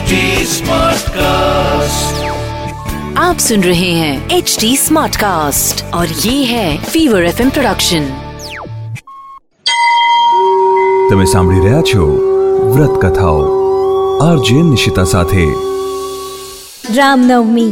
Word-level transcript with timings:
HD 0.00 0.18
Smartcast. 0.50 2.20
आप 3.18 3.38
सुन 3.38 3.62
रहे 3.62 3.90
हैं 3.92 4.12
एच 4.30 4.56
डी 4.60 4.70
स्मार्ट 4.76 5.16
कास्ट 5.16 5.82
और 5.94 6.14
ये 6.20 6.34
है 6.44 6.68
फीवर 6.84 7.24
एफ 7.24 7.42
प्रोडक्शन 7.48 8.06
તમે 11.10 11.26
સાંભળી 11.26 11.60
રહ્યા 11.60 11.82
છો 11.84 12.08
વ્રત 12.70 12.96
કથાઓ 13.04 13.44
આરજે 14.22 14.58
નિશિતા 14.64 15.06
સાથે 15.06 15.44
રામનવમી 16.96 17.70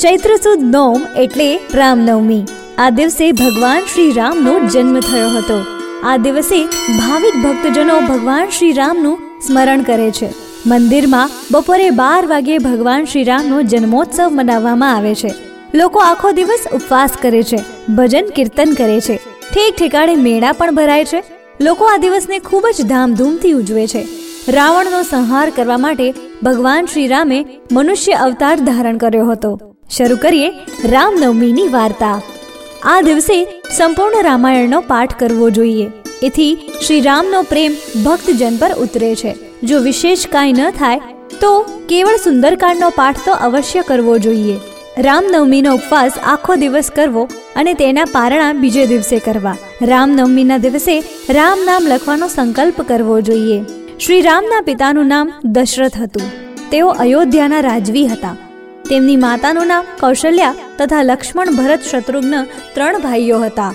ચૈત્ર 0.00 0.36
સુદ 0.40 0.66
નોમ 0.72 1.08
એટલે 1.20 1.48
રામનવમી 1.76 2.42
આ 2.78 2.90
દિવસે 2.98 3.26
ભગવાન 3.38 3.88
શ્રી 3.88 4.12
રામનો 4.16 4.60
જન્મ 4.66 5.02
થયો 5.04 5.32
હતો 5.34 5.58
આ 6.04 6.20
દિવસે 6.20 6.60
ભાવિક 6.92 7.42
ભક્તજનો 7.42 8.04
ભગવાન 8.06 8.54
શ્રી 8.58 8.78
રામનું 8.78 9.26
સ્મરણ 9.42 9.84
કરે 9.88 10.14
છે 10.20 10.30
મંદિરમાં 10.67 11.29
બપોરે 11.51 11.89
બાર 11.89 12.25
વાગે 12.25 12.57
ભગવાન 12.57 13.05
શ્રીરામનો 13.05 13.61
જન્મોત્સવ 13.61 14.29
મનાવવામાં 14.31 14.95
આવે 14.95 15.15
છે. 15.15 15.33
લોકો 15.75 15.99
આખો 15.99 16.31
દિવસ 16.31 16.65
ઉપવાસ 16.73 17.09
કરે 17.21 17.43
છે, 17.43 17.57
ભજન 17.95 18.25
કીર્તન 18.35 18.73
કરે 18.77 19.01
છે. 19.01 19.15
ઠેક 19.53 19.75
ઠેકાણે 19.77 20.15
મેળા 20.15 20.51
પણ 20.51 20.75
ભરાય 20.75 21.05
છે. 21.05 21.23
લોકો 21.61 21.85
આ 21.85 21.97
દિવસને 21.97 22.39
ખૂબ 22.39 22.67
જ 22.77 22.85
ધામધૂમથી 22.85 23.51
ઉજવે 23.51 23.87
છે. 23.87 24.07
રાવણનો 24.47 25.01
સંહાર 25.01 25.49
કરવા 25.49 25.77
માટે 25.77 26.13
ભગવાન 26.43 26.85
શ્રી 26.85 27.07
રામે 27.07 27.45
મનુષ્ય 27.71 28.13
અવતાર 28.13 28.59
ધારણ 28.59 28.97
કર્યો 28.97 29.25
હતો. 29.25 29.59
શરૂ 29.89 30.17
કરીએ 30.17 30.49
રામનવમીની 30.85 31.67
વાર્તા. 31.67 32.21
આ 32.83 33.01
દિવસે 33.01 33.61
સંપૂર્ણ 33.77 34.23
રામાયણનો 34.23 34.81
પાઠ 34.81 35.19
કરવો 35.19 35.49
જોઈએ. 35.49 35.87
એથી 36.23 36.64
શ્રી 36.81 37.01
રામનો 37.01 37.41
પ્રેમ 37.41 37.73
ભક્તજન 38.05 38.57
પર 38.57 38.71
ઉતરે 38.73 39.15
છે. 39.15 39.35
જો 39.63 39.79
વિશેષ 39.79 40.27
કાંઈ 40.27 40.53
ન 40.53 40.69
થાય, 40.69 40.99
તો 41.41 41.61
કેવળ 41.89 42.15
સુંદરકાંડનો 42.15 42.89
પાઠ 42.89 43.17
તો 43.25 43.31
અવશ્ય 43.31 43.81
કરવો 43.81 44.17
જોઈએ. 44.17 44.59
રામનવમીનો 44.97 45.73
ઉપવાસ 45.73 46.11
આખો 46.25 46.55
દિવસ 46.55 46.91
કરવો 46.95 47.29
અને 47.55 47.73
તેના 47.73 48.05
પારણા 48.05 48.53
બીજે 48.53 48.85
દિવસે 48.85 49.19
કરવા. 49.19 49.57
રામનવમીના 49.81 50.57
દિવસે 50.57 51.03
રામ 51.29 51.59
નામ 51.65 51.87
લખવાનો 51.87 52.27
સંકલ્પ 52.27 52.81
કરવો 52.81 53.21
જોઈએ. 53.21 53.63
શ્રી 53.99 54.21
રામના 54.21 54.61
પિતાનું 54.61 55.05
નામ 55.05 55.31
દશરથ 55.43 55.97
હતું. 55.97 56.21
તેઓ 56.69 56.87
અયોધ્યાના 56.87 57.59
રાજવી 57.59 58.07
હતા. 58.07 58.35
તેમની 58.89 59.15
માતાનું 59.15 59.67
નામ 59.67 59.85
કૌશલ્યા 59.99 60.55
તથા 60.77 61.03
લક્ષ્મણ 61.03 61.45
ભરત 61.45 61.79
શત્રુઘ્ન 61.91 62.43
ત્રણ 62.73 62.97
ભાઈઓ 62.97 63.39
હતા. 63.39 63.73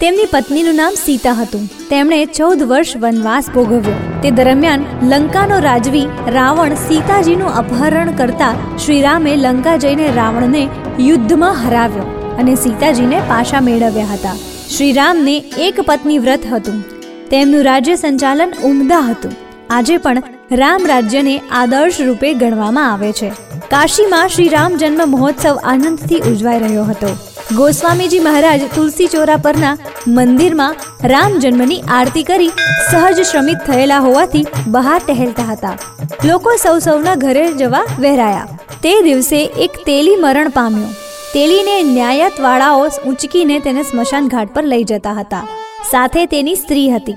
તેમની 0.00 0.26
પત્નીનું 0.30 0.74
નામ 0.74 0.94
સીતા 1.04 1.32
હતું. 1.32 1.66
તેમણે 1.88 2.24
ચૌદ 2.24 2.62
વર્ષ 2.62 2.96
વનવાસ 2.96 3.50
ભોગવ્યો. 3.50 4.20
તે 4.22 4.30
દરમિયાન 4.30 4.84
લંકાનો 5.02 5.58
રાજવી 5.58 6.06
રાવણ 6.28 6.74
સીતાજીનું 6.74 7.54
અપહરણ 7.54 8.12
કરતા 8.12 8.54
શ્રીરામે 8.84 9.36
લંકા 9.36 9.76
જઈને 9.76 10.08
રાવણને 10.16 10.68
યુદ્ધમાં 11.00 11.66
હરાવ્યો 11.66 12.36
અને 12.38 12.54
સીતાજીને 12.54 13.20
પાછા 13.20 13.60
મેળવ્યા 13.60 14.04
હતા. 14.04 14.34
શ્રીરામને 14.76 15.44
એક 15.58 15.80
પત્ની 15.80 16.18
વ્રત 16.18 16.40
હતું. 16.52 16.84
તેમનું 17.30 17.64
રાજ્ય 17.64 17.96
સંચાલન 17.96 18.52
ઉમદા 18.64 18.98
હતું. 18.98 19.32
આજે 19.70 19.96
પણ 19.96 20.22
રામ 20.52 20.86
રાજ્યને 20.86 21.38
આદર્શ 21.38 22.00
રૂપે 22.00 22.34
ગણવામાં 22.34 22.92
આવે 22.92 23.12
છે. 23.12 23.28
કાશીમાં 23.70 24.28
શ્રી 24.28 24.48
રામ 24.48 24.76
જન્મ 24.76 25.08
મહોત્સવ 25.08 25.58
આનંદથી 25.64 26.20
ઉજવાઈ 26.20 26.58
રહ્યો 26.58 26.84
હતો. 26.84 27.29
ગોસ્વામીજી 27.56 28.20
મહારાજ 28.20 28.60
તુલસી 28.74 29.06
ચોરા 29.06 29.36
પરના 29.36 29.76
મંદિરમાં 30.08 30.76
રામ 31.04 31.32
જન્મની 31.32 31.80
આરતી 31.80 32.22
કરી 32.22 32.48
સહજ 32.92 33.22
શ્રમિત 33.22 33.56
થયેલા 33.66 33.98
હોવાથી 33.98 34.46
બહાર 34.66 35.00
ટહેલતા 35.06 35.42
હતા. 35.42 35.78
લોકો 36.24 36.56
સૌ 36.56 36.78
સૌના 36.78 37.14
ઘરે 37.14 37.52
જવા 37.52 37.84
વહેરાયા. 37.98 38.48
તે 38.82 39.02
દિવસે 39.02 39.44
એક 39.44 39.70
તેલી 39.86 40.16
મરણ 40.16 40.48
પામ્યો. 40.48 40.86
તેલીને 41.34 41.82
ન્યાયતવાળાઓ 41.82 42.88
ઊંચકીને 43.06 43.58
તેને 43.58 43.82
સ્મશાન 43.82 44.28
ઘાટ 44.28 44.54
પર 44.54 44.64
લઈ 44.64 44.84
જતા 44.84 45.12
હતા. 45.12 45.46
સાથે 45.90 46.26
તેની 46.26 46.54
સ્ત્રી 46.54 46.90
હતી. 46.90 47.12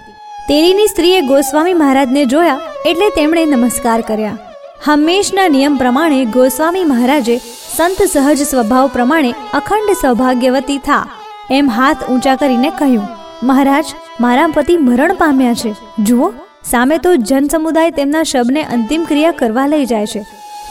તેલીની 0.50 0.88
સ્ત્રીએ 0.88 1.22
ગોસ્વામી 1.22 1.74
મહારાજને 1.74 2.26
જોયા 2.26 2.60
એટલે 2.86 3.10
તેમણે 3.10 3.46
નમસ્કાર 3.46 4.02
કર્યા. 4.02 4.38
હંમેશના 4.84 5.48
નિયમ 5.48 5.76
પ્રમાણે 5.76 6.26
ગોસ્વામી 6.26 6.84
મહારાજે 6.84 7.42
સંત 7.78 8.02
સહજ 8.04 8.42
સ્વભાવ 8.42 8.88
પ્રમાણે 8.88 9.32
અખંડ 9.54 9.92
સૌભાગ્યવતી 10.02 10.78
થા. 10.78 11.06
એમ 11.52 11.70
હાથ 11.70 12.04
ઊંચા 12.10 12.36
કરીને 12.36 12.70
કહ્યું, 12.70 13.08
મહારાજ, 13.44 13.86
મારા 14.20 14.48
પતિ 14.48 14.78
મરણ 14.78 15.14
પામ્યા 15.14 15.54
છે. 15.54 15.72
જુઓ, 16.00 16.28
સામે 16.64 16.98
તો 16.98 17.16
જન 17.16 17.48
સમુદાય 17.48 17.92
તેમના 17.92 18.24
શબને 18.24 18.64
અંતિમ 18.64 19.04
ક્રિયા 19.04 19.32
કરવા 19.32 19.68
લઈ 19.68 19.86
જાય 19.86 20.06
છે. 20.06 20.22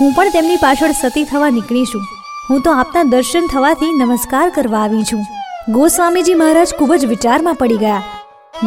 હું 0.01 0.13
પણ 0.15 0.29
તેમની 0.29 0.57
પાછળ 0.57 0.95
સતી 1.01 1.25
થવા 1.25 1.51
નીકળી 1.51 1.85
છું. 1.85 2.05
હું 2.51 2.61
તો 2.61 2.71
આપના 2.73 3.03
દર્શન 3.03 3.47
થવાથી 3.47 3.93
નમસ્કાર 3.99 4.49
કરવા 4.51 4.79
આવી 4.79 5.03
છું. 5.03 5.25
ગોસ્વામીજી 5.73 6.35
મહારાજ 6.35 6.75
ખૂબ 6.79 6.95
જ 6.95 7.07
વિચારમાં 7.07 7.55
પડી 7.55 7.77
ગયા. 7.77 8.03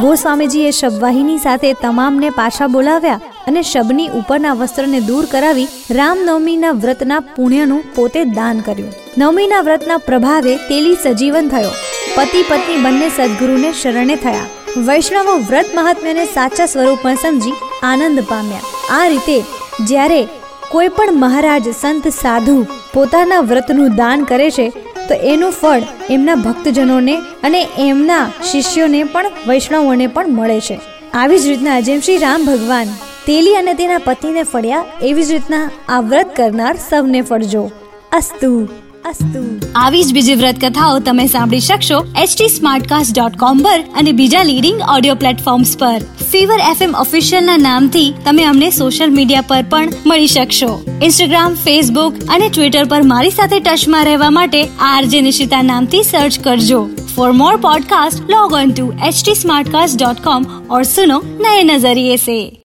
ગોસ્વામીજીએ 0.02 0.72
શબવાહિની 0.72 1.38
સાથે 1.38 1.74
તમામને 1.74 2.30
પાછા 2.30 2.68
બોલાવ્યા 2.68 3.20
અને 3.48 3.62
શબની 3.62 4.08
ઉપરના 4.08 4.54
વસ્ત્રને 4.54 5.00
દૂર 5.00 5.26
કરાવી 5.26 5.68
રામનવમીના 5.92 6.72
વ્રતના 6.72 7.20
પુણ્યનું 7.20 7.96
પોતે 7.96 8.24
દાન 8.24 8.60
કર્યું. 8.60 8.94
નવમીના 9.18 9.62
વ્રતના 9.62 9.98
પ્રભાવે 9.98 10.56
તેલી 10.56 10.96
સજીવન 11.04 11.48
થયો. 11.48 11.70
પતિ 12.16 12.44
પત્ની 12.44 12.78
બંને 12.78 13.10
સદગુરુને 13.10 13.74
શરણે 13.74 14.16
થયા. 14.16 14.46
વૈષ્ણવો 14.78 15.36
વ્રત 15.38 15.66
મહાત્મ્યને 15.76 16.26
સાચા 16.26 16.66
સ્વરૂપમાં 16.66 17.16
સમજી 17.16 17.54
આનંદ 17.84 18.20
પામ્યા. 18.20 18.60
આ 18.90 19.08
રીતે 19.08 19.44
જ્યારે 19.86 20.28
કોઈ 20.72 20.88
પણ 20.88 21.14
મહારાજ, 21.14 21.70
સંત, 21.82 22.08
સાધુ 22.08 22.68
પોતાના 22.94 23.40
વ્રતનું 23.40 23.96
દાન 23.96 24.24
કરે 24.24 24.50
છે, 24.52 24.70
તો 25.08 25.14
એનું 25.14 25.52
ફળ 25.52 25.82
એમના 26.10 26.36
ભક્તજનોને 26.36 27.16
અને 27.44 27.68
એમના 27.78 28.32
શિષ્યોને 28.52 29.04
પણ, 29.04 29.26
વૈષ્ણવોને 29.48 30.08
પણ 30.08 30.30
મળે 30.30 30.60
છે. 30.60 30.80
આવી 31.14 31.40
જ 31.40 31.48
રીતના 31.48 31.80
જેમ 31.80 32.00
શ્રી 32.00 32.18
રામ 32.18 32.46
ભગવાન 32.46 32.88
તેલી 33.28 33.56
અને 33.56 33.74
તેના 33.74 33.98
પતિને 33.98 34.44
ફળ્યા, 34.44 34.86
એવી 35.02 35.24
જ 35.24 35.32
રીતના 35.32 35.72
આ 35.90 36.02
વ્રત 36.02 36.36
કરનાર 36.36 36.74
સૌને 36.74 37.22
ફળજો. 37.22 37.72
અસ્તુ. 38.14 38.68
અસ્તુ. 39.06 39.72
આવી 39.76 40.04
જ 40.04 40.14
બીજી 40.14 40.36
વ્રત 40.36 40.56
કથાઓ 40.62 41.00
તમે 41.00 41.28
સાંભળી 41.28 41.60
શકશો 41.60 42.06
એચટી 42.22 42.48
સ્માર્ટકાસ્ટ 42.48 43.20
ડોટ 43.20 43.38
કોમ 43.38 43.58
પર 43.58 43.80
અને 43.82 44.12
બીજા 44.12 44.44
લીડિંગ 44.44 44.82
ઓડિયો 44.96 45.16
પ્લેટફોર્મ્સ 45.16 45.78
પર. 45.78 45.98
ફીવર 46.32 46.60
એફએમ 46.72 46.96
ઓફિશિયલના 46.96 47.58
નામથી 47.58 48.14
તમે 48.26 48.44
અમને 48.44 48.70
સોશિયલ 48.70 49.14
મીડિયા 49.14 49.42
પર 49.42 49.66
પણ 49.70 49.90
મળી 50.06 50.28
શકશો. 50.28 50.86
ઇન્સ્ટાગ્રામ 51.04 51.54
ફેસબુક 51.54 52.14
અને 52.30 52.50
ટ્વિટર 52.50 52.86
પર 52.86 53.02
મારી 53.02 53.30
સાથે 53.30 53.60
ટચમાં 53.60 54.06
રહેવા 54.06 54.30
માટે 54.30 54.68
આરજે 54.80 55.22
નિશિતા 55.22 55.62
નામથી 55.62 56.04
સર્ચ 56.04 56.40
કરજો. 56.40 56.90
For 57.16 57.32
more 57.32 57.56
podcast 57.56 58.30
log 58.30 58.54
on 58.54 58.72
to 58.72 58.86
log 58.86 58.94
on 58.94 59.02
to 59.02 59.14
htsmartcast.com 59.14 60.46
और 60.46 60.84
सुनो 60.84 61.22
नए 61.26 61.64
नजरिए 61.64 62.16
से 62.18 62.65